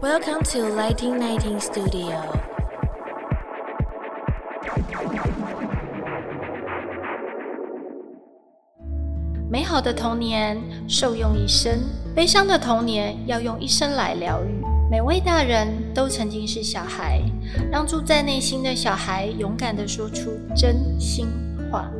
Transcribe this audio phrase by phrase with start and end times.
[0.00, 2.20] Welcome to Lighting Nineteen Studio.
[9.50, 10.56] 美好的童年
[10.88, 11.80] 受用一生，
[12.14, 14.64] 悲伤的童年要用一生来疗愈。
[14.88, 17.20] 每位大人都曾经是小孩，
[17.68, 21.26] 让住在内心的小孩勇敢的说出真心
[21.72, 21.90] 话。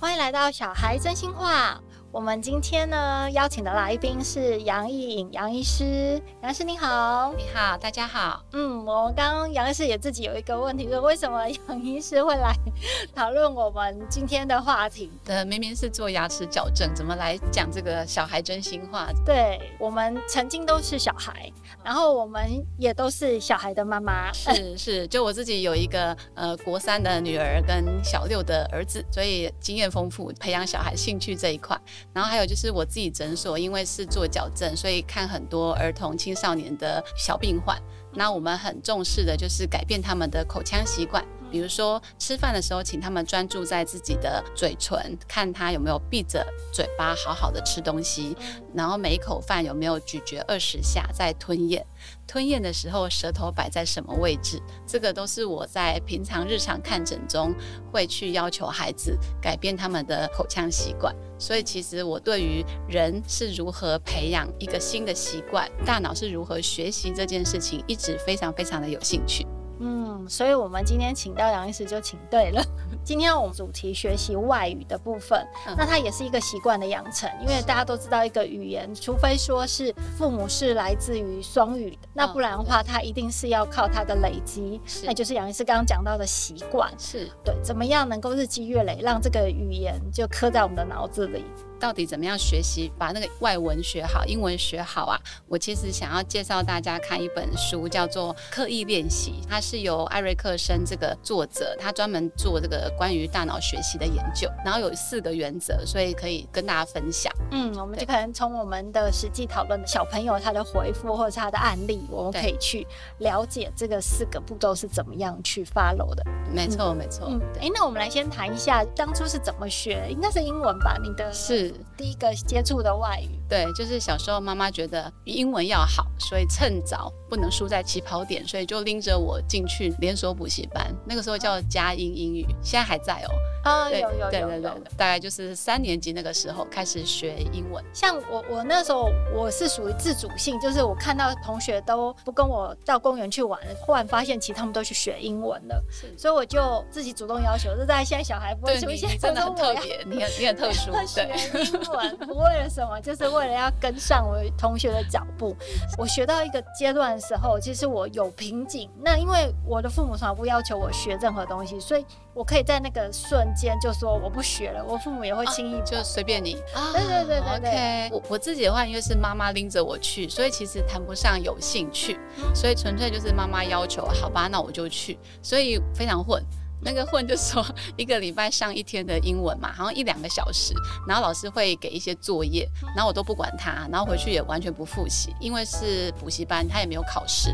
[0.00, 1.78] 欢迎来到小孩真心话。
[2.10, 8.42] 我们今天呢邀请的来宾是杨艺颖杨医师，杨医师你好，你好，大家好。
[8.52, 12.54] 嗯，我们刚刚杨医师也自己有一个问题，说为什么杨医师会来
[13.14, 15.10] 讨论我们今天的话题？
[15.26, 19.08] 呃，明明是做牙齿矫正，怎么来讲这个小孩真心话？
[19.24, 21.50] 对我们曾经都是小孩，
[21.84, 24.32] 然后我们也都是小孩的妈妈。
[24.32, 31.78] 是是，就我自己有一个呃国三的女儿跟小六的儿子，所以经验丰富，培养小孩兴趣这一块。
[32.12, 37.76] 然后还有就是我自己诊所，因为是做矫正，所以看很多儿童、青少年的小病患。
[38.14, 48.36] 那我们很重视的就是改变他们的口腔习惯，比如说吃饭的时候，请他们专注在自己的嘴唇，看他有没有闭着嘴巴好好的吃东西，
[48.74, 51.84] 然后每一口饭有没有咀嚼二十下再吞咽。
[52.26, 54.60] 吞咽的时候，舌头摆在什么位置？
[54.86, 57.54] 这个都是我在平常日常看诊中
[57.90, 61.14] 会去要求孩子改变他们的口腔习惯。
[61.38, 69.46] 所以，其实我对于人是如何培养一个新的习惯，大脑是如何学习这件事情，一直非常非常的有兴趣。
[69.80, 72.62] 嗯，所以我们今天请到杨医师就请对了。
[73.04, 91.44] 今天我们主题学习外语的部分，那它也是一个习惯的养成，因为大家都知道一个语言，除非说是父母是来自于双语的，那不然的话，它一定是要靠它的累积，那就是杨医师刚刚讲到的习惯，是对，怎么样能够日积月累，让这个语言就刻在我们的脑子里。
[91.78, 95.18] 到底怎么样学习把那个外文学好，英文学好啊？
[95.46, 107.32] 我其实想要介绍大家看一本书，叫做《刻意练习》，它是由艾瑞克森这个作者，他专门做这个关于大脑学习的研究，然后有四个原则，所以可以跟大家分享。
[107.50, 112.86] 嗯，我们就可能从我们的实际讨论的小朋友他的回复或者是他的案例，我们可以去
[113.18, 116.22] 了解这个四个步骤是怎么样去 follow 的。
[116.52, 117.28] 没错，没错。
[117.30, 120.98] 嗯，哎，那我们来先谈一下当初是怎么学，应该是英文吧？
[121.02, 121.67] 你的是。
[121.96, 133.30] 第一个接触的外语，对，就是小时候妈妈觉得英文要好，所以趁早不能输在起跑点，所以就拎着我进去连锁补习班，那个时候叫佳音英语，现在还在哦。
[133.64, 137.84] 啊，有有有有，大概就是三年级那个时候开始学英文。
[137.92, 145.84] 像我我那时候我是属于自主性，就是我看到同学都不跟我到公园去玩，忽然发现其实他们都去学英文了，
[146.16, 151.28] 所以我就自己主动要求，就在现在小孩不会出现，真的很特别，你很你很特殊， 学
[151.64, 155.56] 英文不为了什么，就是为了要跟上我同学的脚步。
[155.96, 162.04] 我学到一个阶段的时候，其实我有瓶颈，那因为我的父母从来不要求我学任何东西，所以。
[162.34, 166.52] 我可以在那个瞬间就说我不学了，我父母也会轻易就随便你。
[166.92, 168.10] 对对对对对。
[168.12, 172.16] 我我自己的话，因为是妈妈拎着我去，所以其实谈不上有兴趣，
[172.54, 176.40] 所以纯粹就是妈妈要求，好吧，那我就去，所以非常混。
[176.80, 177.64] 那个混就说
[177.96, 180.72] 一个礼拜上一天的英文嘛，好像一两个小时，
[181.06, 187.52] 然后老师会给一些作业，然后我都不管他，然后回去也完全不复习，因为是补习班，他也没有考试。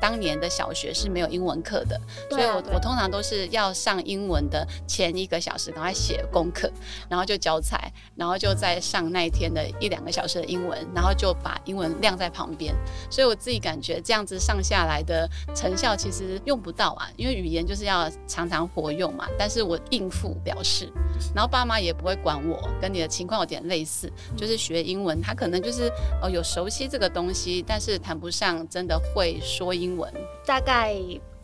[0.00, 6.70] 当年的小学是没有英文课的，所以我我通常都是要上英文的前一个小时赶快写功课，
[7.08, 12.74] 然后就交材，然后就再上那一天的一两个小时的英文，然后就把英文晾在旁边。
[13.10, 18.59] 所以我自己感觉这样子上下来的成效其实用不到啊，因为语言就是要常常。
[18.68, 20.92] 活用嘛，但是我应付表示，
[21.34, 25.90] 然后爸妈也不会管我，跟你的情况有点类似，就是学英文，他可能就是
[26.22, 30.12] 哦有熟悉这个东西，但是谈不上真的会说英文，
[30.46, 30.96] 大概。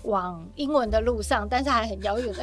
[0.07, 2.43] 往英文的路上，但是还很遥远的。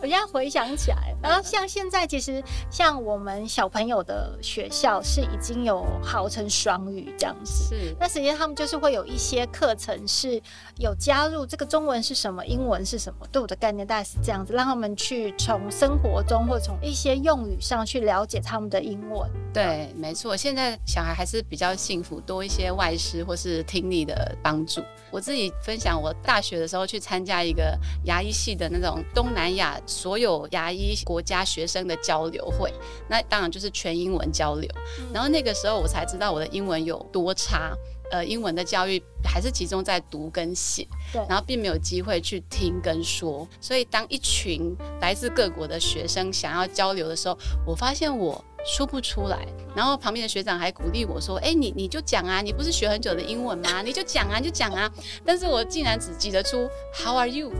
[0.00, 7.74] 我现在回想起来，然后像现在，其实像我们小朋友的学校是已经有号称双语这样子。
[7.74, 7.96] 是。
[7.98, 10.40] 那实际上他们就是会有一些课程是
[10.78, 19.30] 有加入这个中文是什么，英文是什么，对我的概念大概是这样子，让他们去从生活中或从一些用语上去了解他们的英文。
[19.52, 20.36] 对，没错。
[20.36, 24.82] 现在小孩还是比较幸福，多一些外师或是听力的帮助。
[25.10, 32.72] 我自己分享，我大学的时候去参加一个牙医系的那种东南亚所有牙医国家学生的交流会，
[33.08, 34.70] 那当然就是全英文交流。
[35.12, 37.72] 然后那个时候我才知道我的英文有多差。
[38.10, 43.46] 呃英文的教育还是集中在读跟写，对，然后并没有机会去听跟说。
[43.60, 47.36] 所以当一群来自各国的学生想要交流的时候，
[47.66, 48.44] 我发现我。
[48.68, 53.80] 说不出来，然后旁边的学长还鼓励我说：“哎，你你就讲啊，你不是学很久的英文吗？
[53.86, 54.90] 你就讲啊，你就讲啊。”
[55.24, 57.52] 但是我竟然只记得出 “How are you？”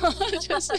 [0.40, 0.72] 就是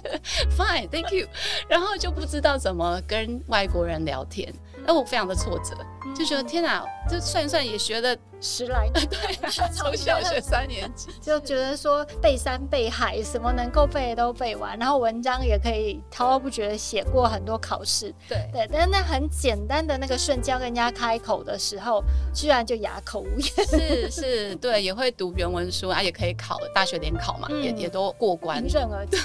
[0.57, 1.27] “Fine，Thank you”，
[1.69, 4.51] 然后就不知道怎么跟外国人聊天，
[4.87, 5.75] 那我非常的挫折，
[6.17, 8.15] 就觉得天哪，这算一算也学了。
[8.41, 22.03] 十来年， 对， 从小学三年级 就觉得说背山背海，什么能够背的都背完，然后文章也可以滔滔不绝的写过很多考试，对对，但是那很简单的那个瞬间跟人家开口的时候，
[22.35, 23.67] 居然就哑口无言。
[23.67, 29.17] 是是，对，也会读原文书啊，也可以考大学联考嘛，也也都过关，迎刃而解。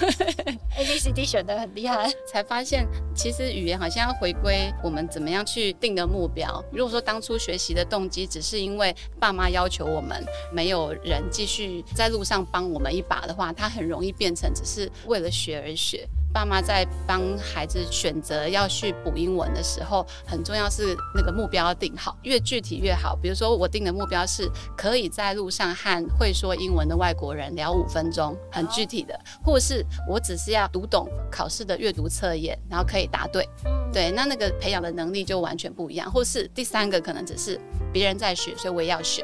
[0.78, 6.64] A B C D 选的很厉害，才发现其实语言好像要回归我们怎么样去定的目标。
[6.72, 16.08] 如果说当初学习的动机只是因为爸妈要求我们，没有人继续在路上帮我们一把的话，他很容易变成只是为了学而学。
[16.32, 23.16] 爸妈在帮孩子选择要去补英文的时候，很重要是那个目标要定好，越具体越好。
[23.16, 33.48] 比如说我定的目标是可以在路上和会说英文的外国人聊五分钟，很具体的；或是我只是要读懂考试的阅读测验，然后可以答对。
[33.92, 36.10] 对，那那个培养的能力就完全不一样。
[36.10, 37.60] 或是第三个可能只是
[37.92, 39.22] 别人在学，所以我也要学。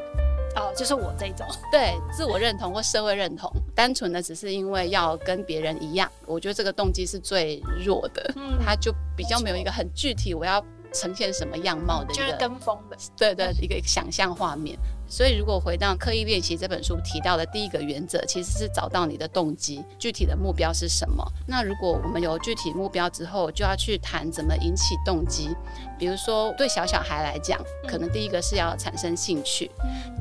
[0.57, 14.75] 哦，就是我这种，对，自我认同或社会认同，单纯的只是因为要跟别人一样，我觉得这个动机是最弱的，嗯，他就比较没有一个很具体，我要呈现什么样貌的一个跟风的，对对，一个想象画面。
[15.09, 21.25] 所以，如果回到刻意练习这本书提到的第一个原则，其实是找到你的动机，具体的目标是什么。
[21.47, 25.55] 那如果我们有具体目标之后，就要去谈怎么引起动机。
[25.97, 27.57] 比如说，对小小孩来讲，
[27.87, 29.71] 可能第一个是要产生兴趣，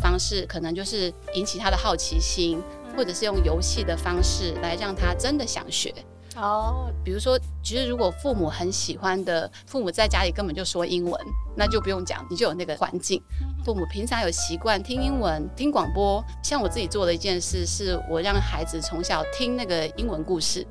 [0.01, 2.63] 方式可能就是引起他的好奇心，
[2.97, 5.95] 或者是用游戏的方式来让他真的想学。
[6.37, 11.19] 哦，比如说，其实如果父母很喜欢的，父母在家里根本就说英文，
[11.57, 13.23] 那就不用讲，你就有那个环境。
[13.65, 20.67] 父母平常有习惯听英文、听广播，像我自己做的一件事，是我让孩子从小听那个英文故事，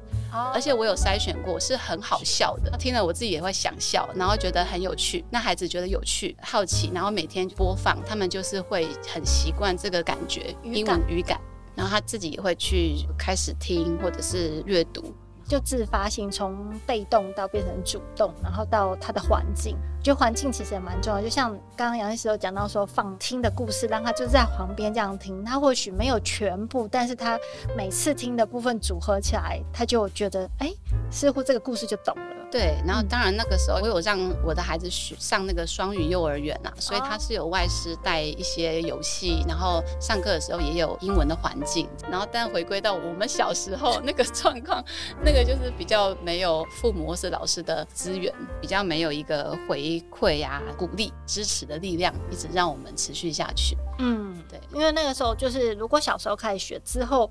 [0.53, 5.25] 而且我有筛选过，是很好笑的，听了我自己也会想笑，然后觉得很有趣。
[5.31, 11.41] 那孩子觉得有趣、好奇，然后每天播放，他们就是会很习惯这个感觉，英文语感，
[11.75, 15.13] 然后他自己也会去开始听或者是阅读。
[15.47, 21.21] 就自发性从被动到变成主动，然后到他的环境，就环境其实也蛮重要。
[21.21, 27.37] 就像刚刚杨律师有讲到说，放听的故事，让他就是在旁边这样听，他或许没有全部，但是他
[27.77, 30.73] 每次听的部分组合起来，他就觉得，哎，
[31.11, 32.44] 似乎这个故事就懂了。
[32.51, 41.89] 对，然后当然那个时候我有让我的孩子学上那个双语幼儿园啊，所以他是有外师带一些游戏，然后上课的时候也有英文的环境。
[42.09, 44.81] 然后但回归到我们小时候那个状况，
[45.21, 53.75] 那个就是比较没有父母或是老师的资源，比较没有一个回馈呀、鼓励、支持的力量，一直让我们持续下去。
[53.99, 57.29] 嗯，对，因为那个时候就是如果小时候开始学之后。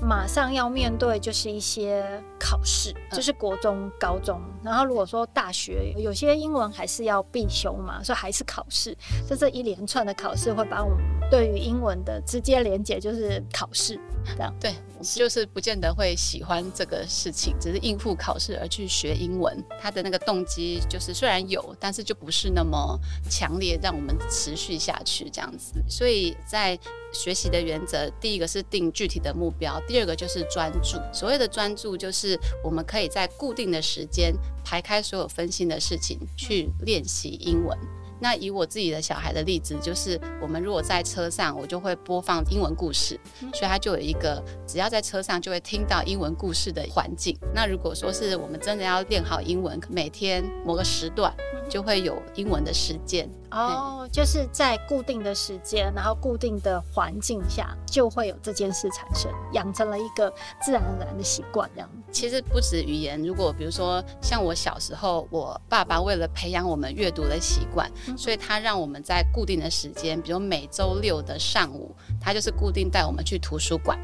[0.00, 2.04] 马上要面对就是一些
[2.38, 8.96] 考试，就是国中、高中，然后如果说大学有些英文还是要必修嘛，所以还是考试。
[9.28, 10.98] 就这一连串的考试会把我们
[11.30, 13.98] 对于英文的直接连接就是考试，
[14.36, 14.72] 这样对，
[15.02, 22.98] 就是不见得会喜欢这个事情，只是应付考试而去学英文，他的那个动机就是虽然有，但是就不是那么
[23.28, 25.74] 强烈，让我们持续下去这样子。
[25.88, 26.78] 所以在
[27.12, 30.98] 学习的原则，第一个是定具体的目标，第二个就是专注。
[31.12, 34.32] 所谓的专注，就是我们可以在固定的时间
[34.64, 37.76] 排开所有分心的事情去练习英文。
[38.24, 43.20] 那以我自己的小孩的例子，就是我们如果在车上，我就会播放英文故事，
[43.52, 47.36] 所以他就有一个只要在车上就会听到英文故事的环境。
[47.54, 51.30] 那如果说是我们真的要练好英文，每天某个时段
[51.68, 53.28] 就会有英文的时间。
[53.50, 61.70] 哦，就是在固定的时间，然后固定的环境下，就会有这件事产生，养成了一个自然而然的习惯。
[61.74, 73.98] 这样，其实不止语言，如果比如说像我小时候，我爸爸为了培养我们阅读的习惯，所以他让我们在固定的时间，比如每周六的上午，他就是固定带我们去图书馆，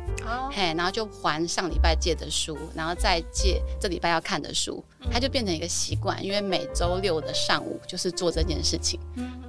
[0.51, 8.99] 嘿，然后就还上礼拜借的书，然后再借这礼拜要看的书，他就变成一个习惯，因为每周六的上午就是做这件事情。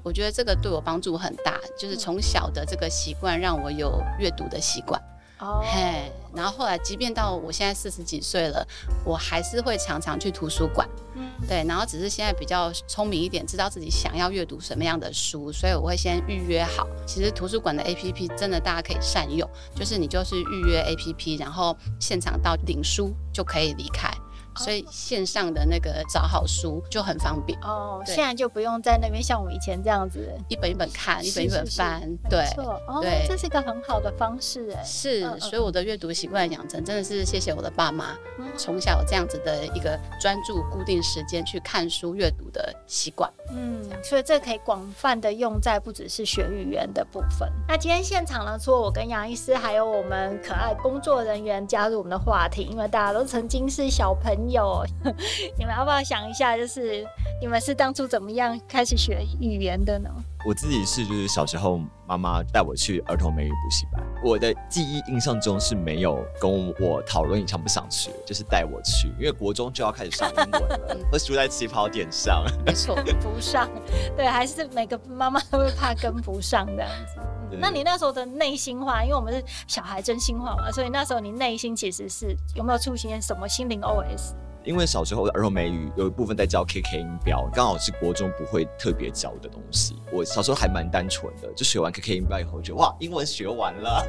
[0.04, 5.02] 我觉得这个对我帮助很大，就是从小的这个习惯让我有阅读的习惯。
[5.40, 8.66] 哦，嘿，然后后来，即便到我现在四十几岁了，
[9.06, 10.88] 我还是会常常去图书馆。
[11.16, 16.88] 嗯，对，然后只是现在比较聪明一点，知道自己想要阅读什么样的书，所以我会先预约好。
[17.06, 24.10] 其实图书馆的 APP 真的大家可以善用，就是你就是预约 APP，然后现场到领书就可以离开。
[24.56, 28.02] 所以线上的那个找好书就很方便哦。
[28.06, 32.02] 现在就不用在那边像我们以前这样子一本一本看，一本一本翻。
[32.30, 32.46] 对，
[32.88, 34.84] 哦，这是一个很好的方式哎。
[34.84, 38.16] 是，所以我的阅读习惯养成真的是谢谢我的爸妈，
[38.58, 43.32] 从小这样子的一个专注固定时间去看书阅读的习惯。
[43.52, 47.52] 嗯，所以这可以广泛的用在不只是学语言的部分。
[47.68, 54.84] 那今天现场呢，除了我跟杨医师，还有我们可爱工作人员加入我们的话题，因为大家都曾经是小朋朋友。
[55.58, 57.06] 你们要不要想一下，就是
[57.40, 60.10] 你们是当初怎么样开始学语言的呢？
[60.44, 64.04] 我自己是，就是小时候妈妈带我去儿童美语补习班。
[64.24, 72.44] 我的记忆印象中是没有跟我讨论你想不想去，就是带我去，因为国中就要开始上英文了， 会输在起跑点上。
[72.66, 73.70] 没错，不上，
[74.18, 77.22] 对，还是每个妈妈都会怕跟不上这样子。
[77.60, 84.34] 那你那时候的内心话，因为我们是小孩真心话嘛，所以那时候你内心其实是有没有出现什么心灵 OS？
[84.64, 89.96] 因为小时候的儿童美语有一部分在教 K K 音标，刚好是国中不会特别教的东西。
[90.12, 94.06] 我小时候还蛮单纯的，就学完 K K 音标以后，觉得哇，英文学完了。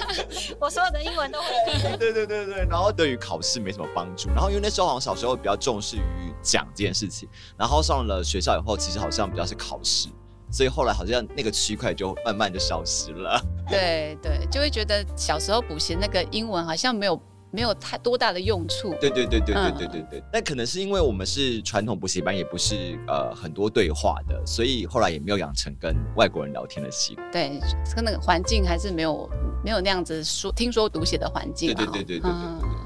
[0.58, 1.46] 我所有的英文都会。
[1.98, 4.30] 对对对对，然后对于考试没什么帮助。
[4.30, 7.28] 然后因为那时候好像小时候比较重视于讲这件事情，
[7.58, 10.08] 然后上了学校以后，其实好像比较是考试，
[10.50, 13.38] 所以后来好像那个区块就慢慢就消失了。
[13.68, 17.20] 对对，就会觉得小时候补习那个英文好像没有。
[17.50, 18.94] 没有太多大的用处。
[19.00, 20.22] 对对对对对对对对。
[20.32, 27.30] 那可能是因为我们是传统补习班，也不是呃很多对话的，所以后来也没有养成跟外国人聊天的习惯。
[27.30, 27.60] 对，
[27.94, 29.28] 跟那个环境还是没有
[29.64, 31.74] 没有那样子说听说读写的环境。
[31.74, 32.30] 对对对对对对。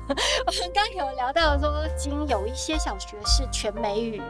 [0.46, 4.20] 我们刚有聊到说，已经有一些小学是全美语，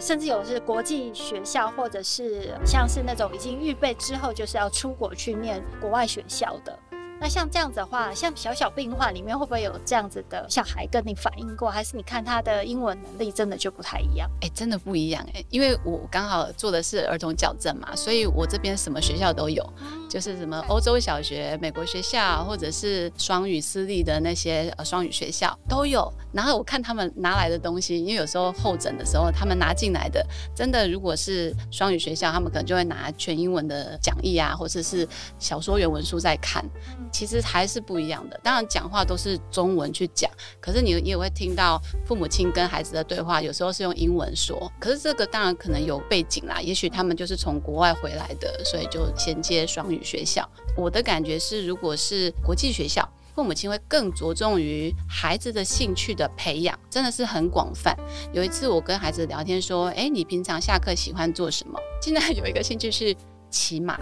[0.00, 6.78] 甚至有是国际学校，或者是像是那种已经预备之后就是要出国去念国外学校的。
[7.20, 11.68] 那像这样子的话，像小小病患里面会不会有这样子的小孩跟你反映过？
[11.68, 14.30] 还是你看他的英文能力真的就不太一样？
[14.40, 19.68] 哎，真的不一样哎，因为我刚好做的是儿童矫正嘛，所以我这边什么学校都有，
[20.08, 26.12] 就是什么欧洲小学、美国学校，或者是双语私立的那些呃双语学校都有。
[26.32, 35.08] 然后我看他们拿来的东西，因为有时候候诊的时候，他们拿进来的真的如果是双语学校，他们可能就会拿全英文的讲义啊，或者是
[35.38, 36.64] 小说原文书在看。
[37.12, 38.38] 其实还是不一样的。
[38.42, 44.70] 当然，讲话都是中文去讲，可是你也会听到父母亲跟孩子的对话，有时候是用英文说。
[44.78, 50.48] 可是这个当然可能有背景啦，也许他们就是从国外回来的，所以就衔接双语学校。
[50.76, 57.96] 我的感觉是，如果是国际学校，父母亲会更着重于孩子的兴趣的培养，真的是很广泛。
[58.32, 63.14] 有一次我跟孩子聊天说：“哎，你平常下课喜欢做什么？”现在有一个兴趣是
[63.50, 63.98] 骑马。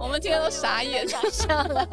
[0.00, 1.86] 我们今天都傻眼，傻笑了。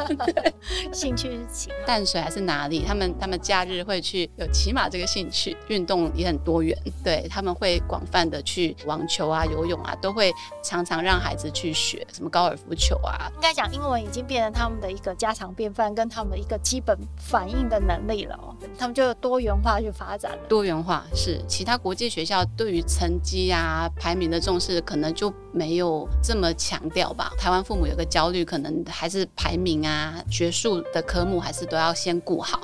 [0.93, 2.85] 兴趣是骑淡水还是哪里？
[2.85, 6.77] 他们他们假日会去有骑马这个兴趣，运动也很多元。
[7.03, 10.31] 对他们会广泛的去网球啊、游泳啊，都会
[10.63, 13.31] 常常让孩子去学什么高尔夫球啊。
[13.35, 18.39] 应该讲英文已经变成他们的一个家常便饭，跟他们一个基本反应的能力了。
[18.77, 20.37] 他们就多元化去发展。
[20.47, 27.31] 多元化是其他国际学校对于成绩啊、排名的重视，可能就没有这么强调吧。
[27.39, 27.94] 台湾父母有。
[27.95, 32.59] 个焦虑可能还是排名啊，学术的科目还是都要先顾好，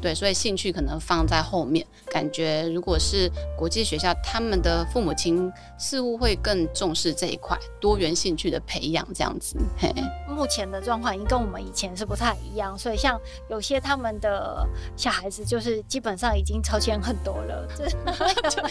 [0.00, 1.86] 对，所以兴趣可能放在后面。
[2.06, 9.56] 感觉如果是国际学校，他们的父母亲似乎会更重视这一块多元兴趣的培养，这样子。
[9.78, 9.92] 嘿，
[10.26, 17.68] 目前的状况已经跟我们以前是不太一样，所以像有些他们的小孩子就是基本上已经超前很多了，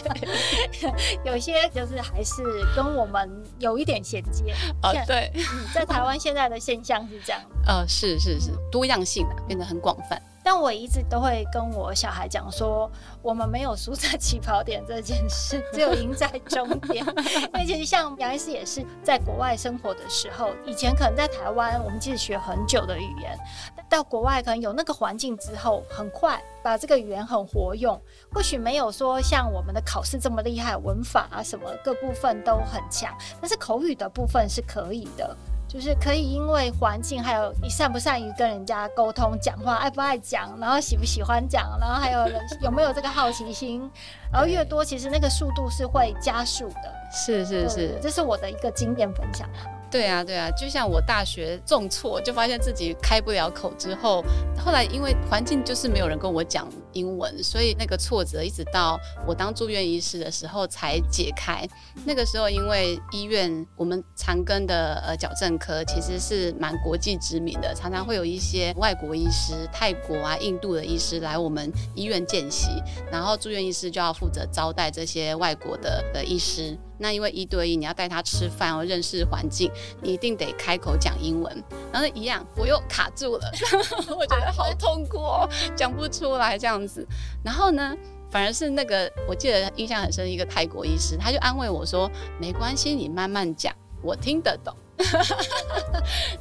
[1.24, 2.42] 有些就是还是
[2.74, 4.52] 跟我们有一点衔接
[4.82, 5.32] 哦，对，
[5.72, 5.99] 在台。
[6.00, 10.18] 台湾现在的现象是这样，呃，是是是，多样性的变得很广泛。
[10.42, 12.90] 但我一直都会跟我小孩讲说，
[13.20, 17.04] 我们没有输在起跑点这件事，只有赢在终点。
[17.52, 23.38] 因为其实像杨医师也是在国外生活的时候，以前可能在台湾，我们其实学很久的语言，
[23.90, 28.00] 到国外可能有那个环境之后，很快把这个语言很活用。
[28.32, 35.36] 或许没有说像我们的考试这么厉害，文法啊什么各部分都很强，但是口语的部分是可以的。
[35.72, 42.26] 就是可以因为环境，还有你善不善于跟人家沟通、讲话，爱不爱讲，然后喜不喜欢讲，然后还有
[42.60, 43.88] 有没有这个好奇心，
[44.32, 46.92] 然后越多，其实那个速度是会加速的。
[47.12, 49.48] 是是是，这是我的一个经验分享。
[49.90, 54.22] 对啊，对啊，就像我大学重挫，就发现自己开不了口之后，
[54.56, 61.68] 后来因为环境就是没有人跟我讲英文，所以那个挫折一直到我当住院医师的时候才解开。
[62.04, 72.68] 那个时候因为医院我们长庚的呃矫正科其实是蛮国际知名的，常常会有一些外国医师、泰国啊、印度的医师来我们医院见习，
[73.10, 76.78] 然后住院医师就要负责招待这些外国的的医师。
[77.00, 79.70] 那因为一对一，你要带他吃饭哦，认识环境，
[80.02, 81.64] 你一定得开口讲英文。
[81.90, 83.50] 然后一样，我又卡住了，
[84.16, 87.06] 我觉得好痛苦哦，讲不出来这样子。
[87.42, 87.96] 然后呢，
[88.30, 94.74] 反而是那个我记得印象很深一个泰国医师，他就安慰我说：“没关系，你慢慢讲，我听得懂。”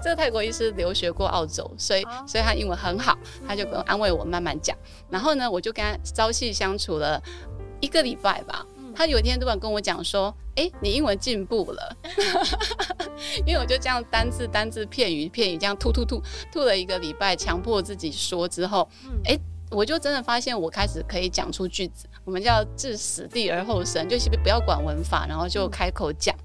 [0.04, 4.76] 这个泰国医师留学过澳洲，所以所以他英文很好，他就跟安慰我慢慢讲。
[5.10, 7.22] 然后呢，我就跟他朝夕相处了
[7.80, 8.66] 一个礼拜吧。
[8.96, 11.98] 他有一天突然跟我讲说：“哎，你英文进步了。
[13.46, 18.88] ”因为我就这样单字单字片语片语这样吐吐吐吐了一个礼拜，强迫自己说之后，
[19.26, 19.38] 哎，
[19.72, 22.08] 我就真的发现我开始可以讲出句子。
[22.30, 26.36] 我们叫置死地而后生，就是不要管文法，然后就开口讲，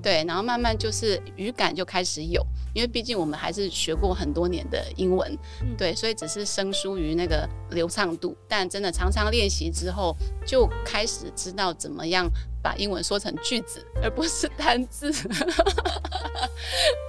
[0.00, 2.46] 对，然后慢慢就是语感就开始有。
[2.74, 5.36] 因为毕竟我们还是学过很多年的英文，
[5.76, 8.36] 对，所以只是生疏于那个流畅度。
[8.48, 12.30] 但真的常常练习之后，就开始知道怎么样
[12.62, 15.12] 把英文说成句子，而不是单字。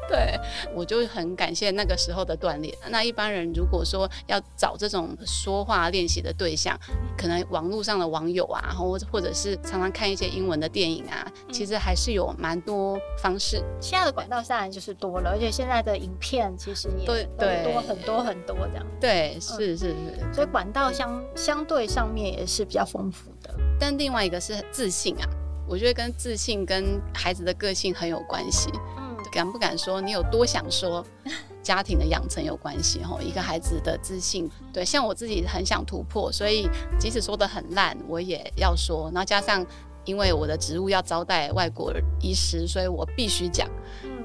[0.10, 0.38] 对，
[0.76, 2.76] 我就很感谢那个时候的锻炼。
[2.90, 6.78] 那一般人如果说要找这种说话练习的对象，
[7.18, 13.64] 可能网络上的网友啊，或或者是常常看一些英文的电影啊，其实还是有蛮多方式。
[13.80, 15.54] 现在的管道当然就是多了，而且。
[15.54, 19.96] 现在的影片其实也多很多很多这样，对，是是是，
[20.34, 23.54] 所以管道相相对上面也是比较丰富的。
[23.80, 25.30] 但另外一个是自信啊，
[25.68, 28.70] 我觉得跟自信跟孩子的个性很有关系。
[28.98, 31.06] 嗯，敢不敢说，你有多想说，
[31.64, 33.22] 家庭的养成有关系吼。
[33.22, 39.10] 一个孩子的自信，对，像我自己很想突破，所以即使说的很烂，我也要说。
[39.14, 39.66] 然后加上。
[40.06, 43.70] 因为我的职务要招待外国医师，所以我必须讲。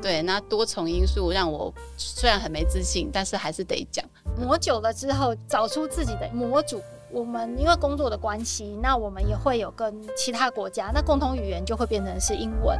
[0.02, 4.04] 对，那多重因素让我虽然很没自信，但是还是得讲。
[4.37, 6.83] 磨久了之后，找出自己的模组。
[7.10, 12.78] 我们因为工作的关系，那我们也会有跟其他国家，那共同语言就会变成是英文。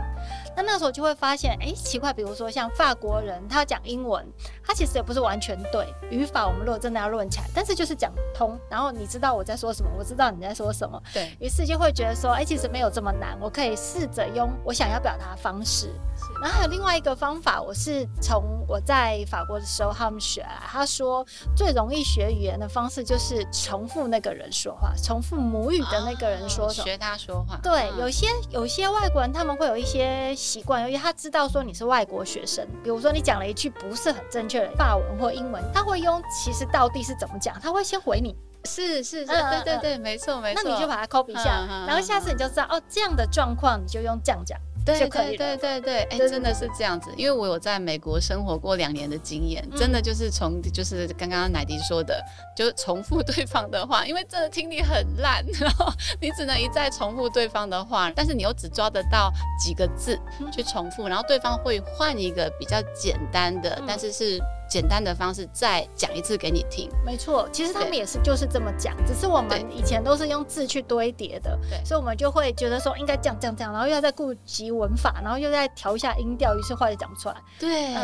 [0.57, 4.27] 那那时候就会发现，哎，奇怪，比如说像法国人，他讲英文，
[4.63, 6.47] 他其实也不是完全对语法。
[6.47, 8.59] 我们如果真的要论起来，但是就是讲通。
[8.69, 15.91] 然后你知道我在说什么，我知道你在说什么，对于是就会觉得说，哎，其实没有这么难，我可以试着用我想要表达的方式。
[16.43, 20.59] 然后还有另外一个方法，我是从我在法国的时候他们学来。
[20.67, 21.25] 他说
[21.57, 27.59] 最容易学语言的方式就是重复那个人说话，重复母语的那个人说什么，学他说话。
[27.63, 38.37] 对，有些有些外国人他们会有一些习惯，由于他知道说你是外国学生，比如说你讲了一句不是很正确的法文或英文，他会用其实到底是怎么讲，他会先回你。
[38.65, 40.63] 是是是，对对对，没错没错。
[40.63, 44.59] 那你就把它 copy 下，然后下次你就知道哦，这样的状况你就用这样讲。
[44.97, 52.23] 对对对对对，哎，真的是这样子，因为我有在美国生活过两年的经验，真的就是从就是刚刚奶迪说的，
[52.57, 60.19] 就重复对方的话，因为真的听力很烂， 然后你只能一再重复对方的话，但是你又只抓得到几个字
[60.53, 64.41] 去重复，然后对方会换一个比较简单的，但是是。
[64.69, 77.37] 简单的方式再讲一次给你听，没错，其实他们也是就是这么讲，只是我们以前都是用字去堆叠的，对，所以我们就会觉得说应该这样这样这样，然后又要再顾及文法，然后又再调一下音调，于是话就讲不出来。
[77.59, 77.95] 对，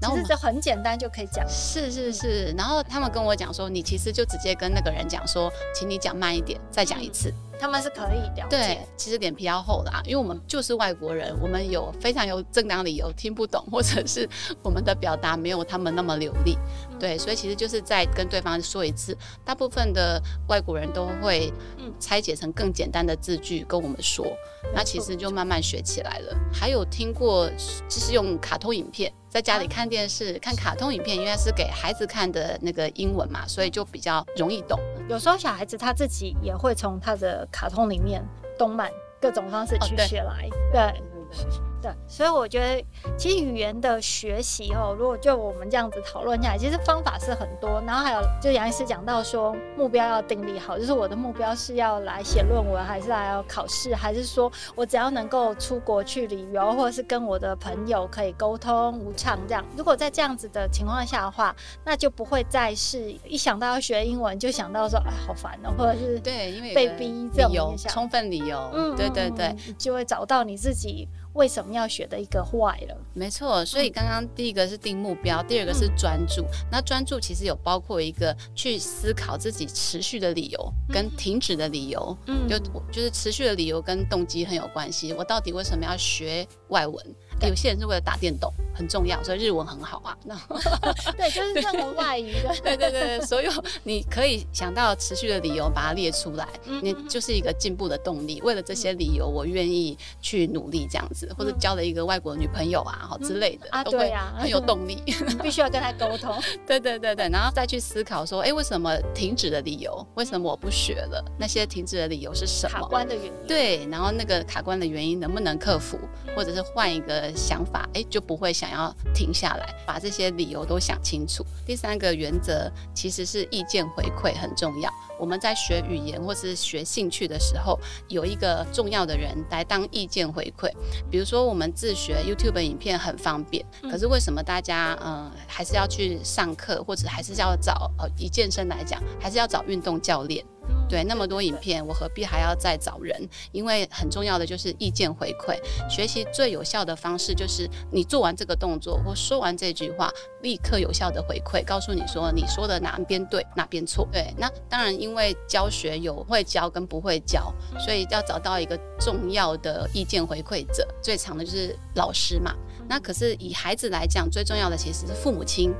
[0.00, 1.44] 然后这很简单就可以讲。
[1.48, 7.32] 是是是，然后他们跟我讲说，你其实就直接跟那个人讲说，请你讲慢一点，再讲一次。
[7.58, 14.28] 他们是可以了解，对，其实脸皮要厚啦，因为我们就是外国人，我们有非常有正当理由听不懂，或者是
[14.62, 16.58] 我们的表达没有他们那么流利，
[16.98, 19.16] 对，所以其实就是在跟对方说一次。
[19.44, 21.52] 大部分的外国人都会
[21.98, 24.26] 拆解成更简单的字句跟我们说，
[24.74, 26.36] 那其实就慢慢学起来了。
[26.52, 27.48] 还有听过，
[27.88, 29.12] 就是用卡通影片。
[29.34, 34.78] 在家里看电视、看卡通影片，因为是给孩子看的那个英文嘛，所以就比较容易懂。
[35.08, 38.24] 有时候小孩子他自己也会从他的卡通里面、
[38.56, 38.88] 动漫
[39.20, 40.80] 各种方式去学来，对。
[40.92, 41.73] 对，
[42.06, 42.84] 所以我觉得
[43.16, 47.82] 其实语言的学习哦，如果就我们这样子讨论下来，其实方法是很多。
[47.86, 59.64] 然后还有就杨医师讲到说，目标要定立好，就是我的目标是要来写论文，还是来要考试，还是说我只要能够出国去旅游，或者是跟我的朋友可以沟通无畅这样。
[59.76, 71.08] 如果在这样子的情况下的话，那就不会再是一想到要学英文就想到说哎好烦哦，或者是对，因为被逼这种充分理由，嗯，对对对，就会找到你自己。
[71.34, 72.96] 为什么要学的一个坏了。
[73.12, 76.44] 没错，所以刚刚第一个是定目标，第二个是专注。
[76.70, 82.16] 那专注其实有包括一个去思考自己持续的理由跟停止的理由。
[82.26, 82.58] 嗯，就
[82.90, 85.12] 就是持续的理由跟动机很有关系。
[85.12, 87.14] 我到底为什么要学外文？
[87.42, 90.16] 有些人是为了打电动，很重要，所以日文很好啊。
[90.24, 90.34] 那
[91.16, 92.54] 对，就是任何外语 的。
[92.62, 93.50] 对对对，所有
[93.82, 96.48] 你可以想到持续的理由，把它列出来，
[96.82, 98.40] 你就是一个进步的动力。
[98.42, 105.02] 为了这些理由，我愿意去努力这样子，或者交了一个外国女朋友啊，好之类的啊，对啊，很有动力。
[105.42, 106.40] 必须要跟他沟通。
[106.66, 110.06] 对对对对，然后再去思考说，哎，为什么停止的理由？
[110.14, 111.22] 为什么我不学了？
[111.38, 112.78] 那些停止的理由是什么？
[112.78, 113.32] 卡关的原因。
[113.46, 115.98] 对，然后那个卡关的原因能不能克服，
[116.34, 117.23] 或者是换一个？
[117.34, 121.44] 想法哎，就不会想要停下来，把这些理由都想清楚。
[121.64, 124.90] 第三个原则其实是意见回馈很重要。
[125.18, 130.68] 我们在学语言或是学兴趣的时候，有一个重要的人来当意见回馈。
[131.08, 140.44] 比如说，我们自学 YouTube 影片很方便，可是为什么大家嗯还是要去上课，或者还是要找呃以健身来讲，还是要找运动教练？
[140.88, 143.28] 对，那么多影片，我何必还要再找人？
[143.52, 145.58] 因为很重要的就是意见回馈。
[145.88, 154.06] 学习最有效的方式就是你做完这个动作或说完这句话，立刻有效的回馈，告诉你说你说的哪边对，哪边错。
[154.12, 160.86] 对，那当然，因为教学有会教跟不会教，所以要找到一个重要的意见回馈者。
[161.02, 162.54] 最长的就是老师嘛。
[162.86, 165.74] 那可是以孩子来讲，最重要的其实是父母亲。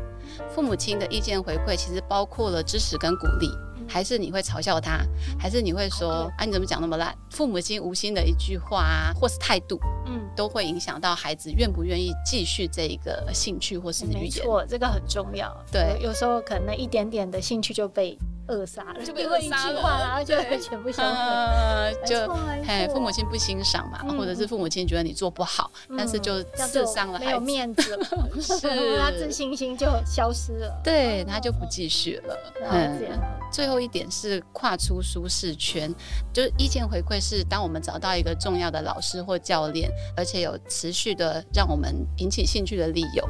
[0.54, 3.48] 父母亲的意见回馈其实包括了支持跟鼓励。
[3.88, 5.00] 还是你会嘲笑他，
[5.38, 7.14] 还是你会说啊你怎么讲那么烂？
[7.30, 14.20] 父母亲无心的一句话啊，或是态度，嗯，都会影响到孩子愿不愿意继续这一个兴趣或是语言。
[14.20, 15.54] 没错，这个很重要。
[15.70, 18.18] 对，有时候可能一点点的兴趣就被。
[18.48, 22.06] 扼杀了，就被扼杀了，然后就全部消失。
[22.06, 22.30] 就
[22.66, 28.06] 哎，父母亲不欣赏嘛，或者是父母亲觉得你做不好，但是就刺伤了，没有面子了，
[28.40, 32.36] 是他自信心就消失了，对，他就不继续了。
[32.70, 33.02] 嗯，
[33.50, 35.92] 最后一点是跨出舒适圈，
[36.32, 43.24] 就是意见回馈是当我们找到一个重要的老师或教练，而且有持续的让我们引起兴趣的理由，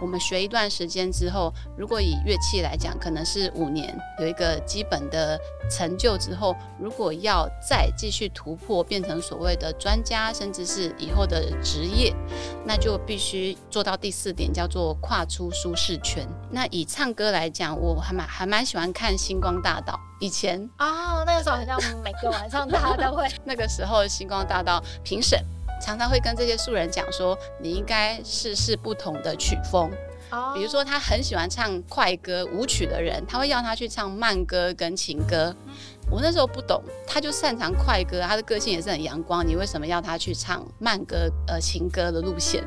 [0.00, 4.55] 我们学一段时间之后，如果以乐器来讲，可能是五年有一个。
[4.60, 5.38] 基本的
[5.70, 12.14] 成就之后，如果要再继续突破，变成所谓的专家，甚至是以后的职业，
[12.64, 16.26] 那就必须做到第四点，叫做跨出舒适圈。
[16.50, 19.94] 那以唱歌来讲，我还蛮还蛮喜欢看《星光大道》。
[20.18, 23.28] 以前啊，那个时候好像每个晚上大家都会。
[23.44, 25.38] 那个时候《星光大道》评审
[25.82, 29.90] 常常会跟这些素人讲说，你应该试试不同的曲风。
[30.54, 35.54] 比如说，他很喜欢唱快歌舞曲的人，他会要他去唱慢歌跟情歌。
[36.10, 42.64] 我那时候不懂，他就擅长快歌，他的个性也是很阳光，你为什么要他去唱慢歌、呃情歌的路线？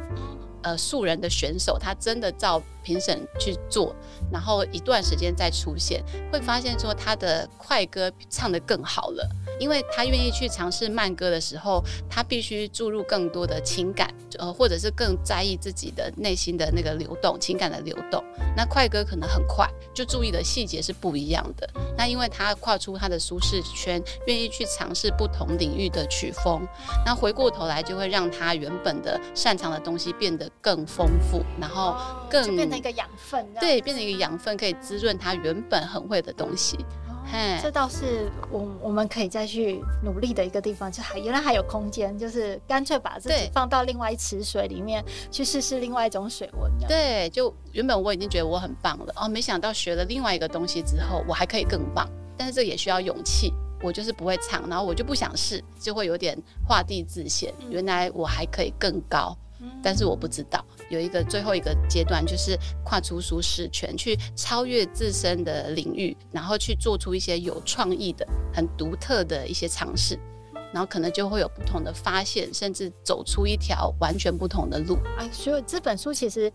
[0.62, 3.96] 呃，素人的选手，他真的照评审去做，
[4.30, 9.26] 然后一段时间再出现，会发现说他的快歌唱得更好了。
[9.60, 18.24] 因为他愿意去尝试慢歌的时候，他必须注入更多的情感，呃，或者是更在意自己的内心的那个流动，情感的流动。
[18.56, 21.70] 那快歌可能很快，就注意的细节是不一样的。
[21.98, 26.66] 那因为他跨出他的舒适圈，愿意去尝试不同领域的曲风，
[27.06, 31.96] 那回过头来就会让他原本的擅长的东西变得更丰富，然后
[32.30, 36.78] 更变成一个养分，对，变成一个养分，可以滋润他原本很会的东西。
[37.62, 46.72] 这倒是我我们可以再去努力的一个地方，就还原来还有空间，就是干脆把自己放到另外一池水里面去试试另外一种水温。
[46.88, 52.10] 对，就原本我已经觉得我很棒了，哦，没想到学了另外一个东西之后，我还可以更棒。
[52.38, 56.38] 但是这也需要勇气，我就是不会唱，然后我就不想试，就会有点
[56.68, 57.54] 画地自限。
[57.70, 59.38] 原来我还可以更高。
[59.84, 70.20] 但是我不知道有一个最后一个阶段，就是跨出舒适圈，去超越自身的领域，然后去做出一些有创意的、很独特的一些尝试，
[70.74, 74.96] 然后可能就会有不同的发现，甚至走出一条完全不同的路。
[75.18, 76.52] 啊，所以这本书其实。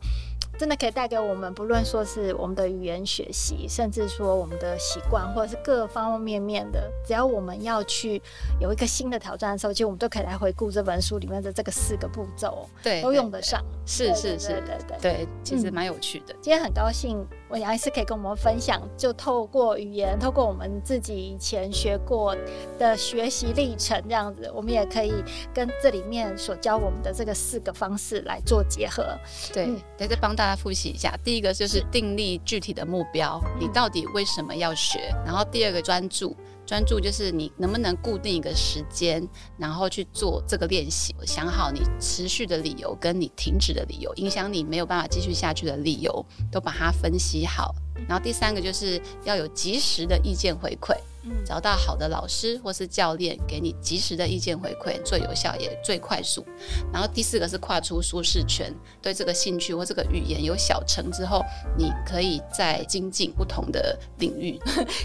[0.59, 8.21] 真的可以带给我们，不论说是我们的语言学习，甚至说我们的习惯，或者是各方方面面的，只要我们要去
[8.61, 13.65] 有一个新的挑战的时候，其实我们都可以来回顾这本书里面的这个四个步骤，对，都用得上。
[13.87, 16.35] 是是是，对对对，其实蛮有趣的。
[16.41, 17.27] 今天很高兴。
[17.49, 22.35] 我杨医师可以跟我们分享，就透过语言，透过我们自己以前学过
[22.79, 25.13] 的学习历程，这样子，我们也可以
[25.53, 29.19] 跟这里面所教我们的这个四个方式来做结合。
[29.53, 31.15] 对，得再帮大家复习一下。
[31.23, 34.99] 第一个就是定立具体的目标，你到底为什么要学？
[35.25, 36.35] 然后第二个专注。
[36.67, 39.27] 专注就是你能不能固定一个时间，
[39.59, 47.75] 然后去做这个练习，想好你持续的理由跟你停止的理由，影响你没有办法继续下去的理由，都把它分析好。
[48.09, 50.97] 然后第三个就是要有及时的意见回馈。
[51.45, 56.45] 找到好的老师或是教练，给你及时的意见回馈，最有效也最快速。
[56.93, 61.43] 然后第四个是跨出舒适圈，对这个兴趣或这个语言有小成之后，
[61.77, 64.59] 你可以再精进不同的领域。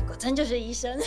[0.07, 0.97] 果 真就是医生，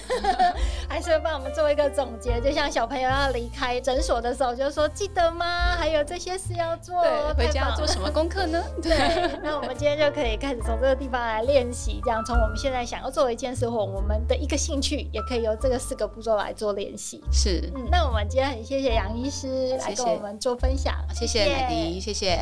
[0.88, 2.40] 还是会帮我们做一个总结。
[2.40, 5.76] 就像小朋友要离开诊所的时候，就说记得吗？
[5.76, 7.02] 还有这些事要做。
[7.02, 8.62] 对，回家要做什么功课呢？
[8.82, 8.96] 对。
[9.42, 15.01] 那我们今天就可以开始从这个地方来练习，这样从我们现在想要做一件事或我们的一个兴趣。
[15.12, 17.22] 也可以由这个四个步骤来做练习。
[17.32, 22.38] 是，嗯，那我们今天很谢谢杨医师来跟我们做分享，谢谢美迪，谢谢。